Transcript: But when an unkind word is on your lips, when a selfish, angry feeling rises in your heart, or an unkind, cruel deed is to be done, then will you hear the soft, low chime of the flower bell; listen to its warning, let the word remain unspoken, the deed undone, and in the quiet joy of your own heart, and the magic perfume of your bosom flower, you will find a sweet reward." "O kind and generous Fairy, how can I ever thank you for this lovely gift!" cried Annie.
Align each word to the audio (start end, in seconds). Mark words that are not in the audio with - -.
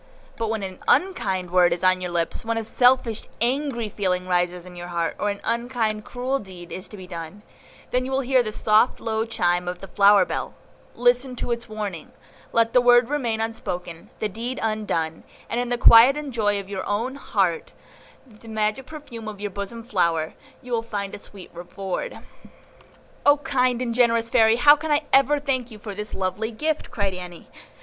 But 0.35 0.49
when 0.49 0.63
an 0.63 0.79
unkind 0.87 1.51
word 1.51 1.71
is 1.71 1.83
on 1.83 2.01
your 2.01 2.09
lips, 2.09 2.43
when 2.43 2.57
a 2.57 2.65
selfish, 2.65 3.27
angry 3.39 3.87
feeling 3.87 4.27
rises 4.27 4.65
in 4.65 4.75
your 4.75 4.87
heart, 4.87 5.15
or 5.19 5.29
an 5.29 5.39
unkind, 5.43 6.05
cruel 6.05 6.39
deed 6.39 6.71
is 6.71 6.87
to 6.87 6.97
be 6.97 7.05
done, 7.05 7.43
then 7.91 8.09
will 8.09 8.23
you 8.23 8.31
hear 8.31 8.41
the 8.41 8.51
soft, 8.51 8.99
low 8.99 9.25
chime 9.25 9.67
of 9.67 9.77
the 9.77 9.87
flower 9.87 10.25
bell; 10.25 10.55
listen 10.95 11.35
to 11.35 11.51
its 11.51 11.69
warning, 11.69 12.13
let 12.51 12.73
the 12.73 12.81
word 12.81 13.09
remain 13.09 13.39
unspoken, 13.39 14.09
the 14.17 14.27
deed 14.27 14.59
undone, 14.63 15.23
and 15.47 15.59
in 15.59 15.69
the 15.69 15.77
quiet 15.77 16.15
joy 16.31 16.59
of 16.59 16.67
your 16.67 16.83
own 16.87 17.13
heart, 17.13 17.71
and 18.25 18.37
the 18.39 18.47
magic 18.47 18.87
perfume 18.87 19.27
of 19.27 19.39
your 19.39 19.51
bosom 19.51 19.83
flower, 19.83 20.33
you 20.63 20.71
will 20.71 20.81
find 20.81 21.13
a 21.13 21.19
sweet 21.19 21.51
reward." 21.53 22.17
"O 23.23 23.37
kind 23.37 23.83
and 23.83 23.93
generous 23.93 24.29
Fairy, 24.29 24.55
how 24.55 24.75
can 24.75 24.89
I 24.89 25.03
ever 25.13 25.39
thank 25.39 25.69
you 25.69 25.77
for 25.77 25.93
this 25.93 26.15
lovely 26.15 26.49
gift!" 26.49 26.89
cried 26.89 27.13
Annie. 27.13 27.47